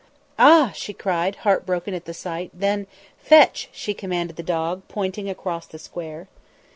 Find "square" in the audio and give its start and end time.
5.77-6.27